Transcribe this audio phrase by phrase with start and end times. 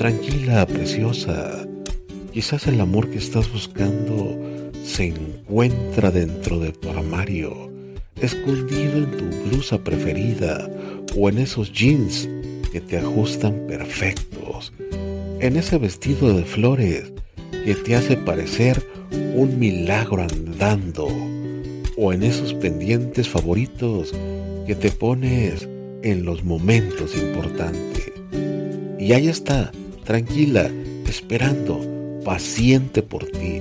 [0.00, 1.68] Tranquila, preciosa.
[2.32, 4.34] Quizás el amor que estás buscando
[4.82, 7.70] se encuentra dentro de tu armario,
[8.18, 10.70] escondido en tu blusa preferida
[11.14, 12.26] o en esos jeans
[12.72, 14.72] que te ajustan perfectos,
[15.38, 17.12] en ese vestido de flores
[17.66, 18.82] que te hace parecer
[19.34, 21.08] un milagro andando,
[21.98, 24.14] o en esos pendientes favoritos
[24.66, 25.68] que te pones
[26.02, 28.10] en los momentos importantes.
[28.98, 29.72] Y ahí está,
[30.10, 30.68] tranquila,
[31.08, 31.80] esperando,
[32.24, 33.60] paciente por ti.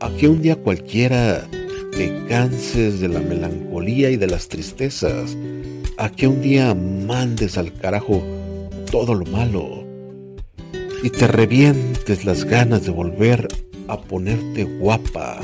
[0.00, 1.46] A que un día cualquiera
[1.92, 5.36] te canses de la melancolía y de las tristezas.
[5.98, 8.22] A que un día mandes al carajo
[8.90, 9.84] todo lo malo
[11.02, 13.46] y te revientes las ganas de volver
[13.88, 15.38] a ponerte guapa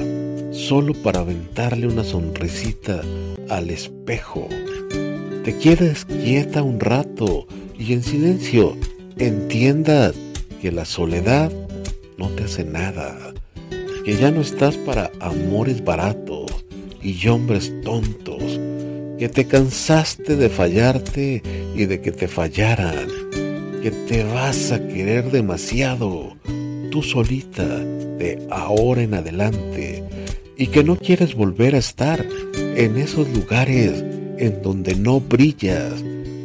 [0.52, 3.02] solo para aventarle una sonrisita
[3.51, 4.48] al espejo.
[5.45, 7.46] Te quedes quieta un rato
[7.79, 8.74] y en silencio
[9.18, 10.14] entiendas
[10.60, 11.52] que la soledad
[12.18, 13.16] no te hace nada,
[14.04, 16.51] que ya no estás para amores baratos
[17.02, 18.60] y hombres tontos,
[19.18, 21.42] que te cansaste de fallarte
[21.74, 23.09] y de que te fallaran,
[23.82, 26.37] que te vas a querer demasiado
[26.90, 30.04] tú solita de ahora en adelante
[30.57, 32.24] y que no quieres volver a estar
[32.57, 34.04] en esos lugares
[34.38, 36.02] en donde no brillas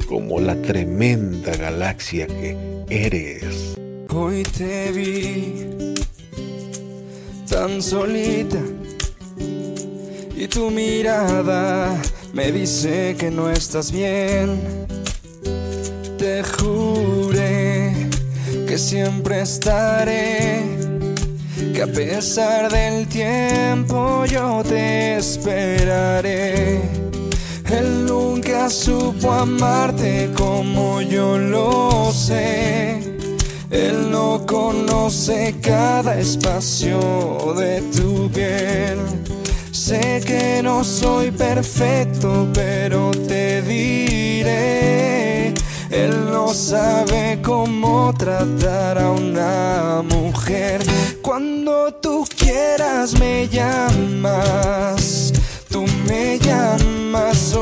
[0.10, 2.58] como la tremenda galaxia que
[2.90, 3.78] eres.
[4.10, 5.94] Hoy te vi
[7.48, 8.58] tan solita
[10.36, 11.96] y tu mirada
[12.34, 14.60] me dice que no estás bien.
[16.18, 17.94] Te juré
[18.68, 20.64] que siempre estaré,
[21.72, 27.09] que a pesar del tiempo yo te esperaré.
[27.80, 32.99] Él nunca supo amarte como yo lo sé.
[33.72, 37.00] Él no conoce cada espacio
[37.55, 39.00] de tu piel.
[39.72, 45.53] Sé que no soy perfecto, pero te diré.
[45.89, 50.81] Él no sabe cómo tratar a una mujer.
[51.22, 55.31] Cuando tú quieras me llamas.
[55.72, 57.53] Tú me llamas,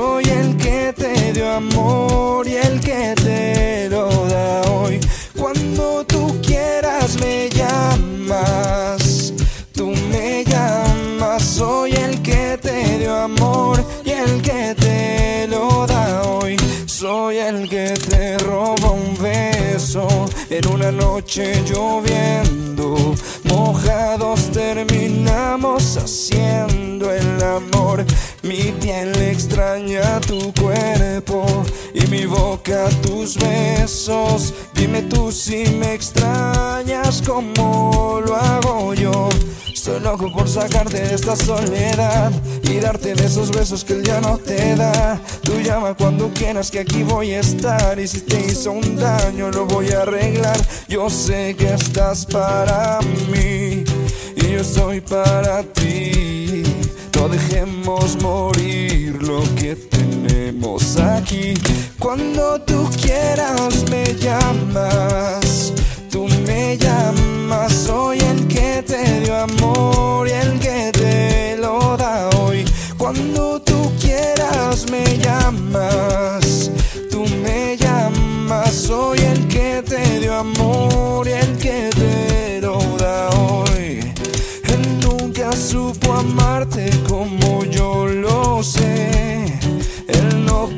[1.58, 5.00] amor y el que te lo da hoy.
[5.36, 9.34] Cuando tú quieras me llamas.
[9.74, 16.24] Tú me llamas, soy el que te dio amor y el que te lo da
[16.24, 16.58] hoy.
[16.86, 20.08] Soy el que te roba un beso
[20.50, 23.16] en una noche lloviendo.
[23.44, 28.06] Mojados terminamos haciendo el amor.
[28.44, 30.97] Mi piel extraña tu cuerpo
[32.38, 34.54] boca tus besos.
[34.74, 39.30] Dime tú si me extrañas como lo hago yo.
[39.74, 42.32] Estoy loco por sacarte de esta soledad
[42.64, 45.20] y darte de esos besos que él ya no te da.
[45.44, 49.50] Tú llama cuando quieras que aquí voy a estar y si te hizo un daño
[49.50, 50.58] lo voy a arreglar.
[50.88, 53.00] Yo sé que estás para
[53.32, 53.84] mí
[54.36, 56.64] y yo estoy para ti.
[57.16, 59.76] No dejemos morir lo que
[60.28, 61.54] tenemos aquí.
[62.00, 65.74] Cuando tú quieras me llamas,
[66.12, 72.30] tú me llamas, soy el que te dio amor y el que te lo da
[72.38, 72.66] hoy.
[72.98, 76.72] Cuando tú quieras me llamas,
[77.10, 79.27] tú me llamas, soy el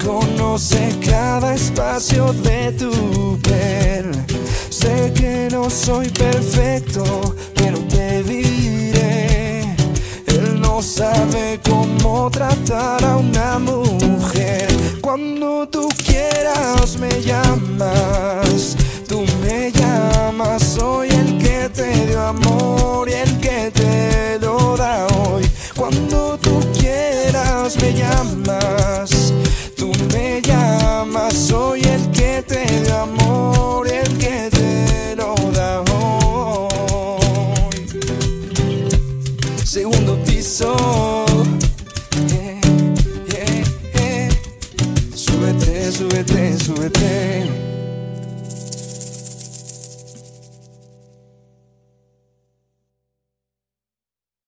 [0.09, 4.07] conoce cada espacio de tu piel.
[4.69, 7.03] Sé que no soy perfecto,
[7.53, 9.61] pero te diré.
[10.25, 14.67] Él no sabe cómo tratar a una mujer.
[15.01, 18.75] Cuando tú quieras me llamas,
[19.07, 25.05] tú me llamas, soy el que te dio amor y el que te lo da
[25.17, 25.43] hoy.
[25.75, 28.78] Cuando tú quieras me llamas.
[45.49, 47.68] suete, suete, suete.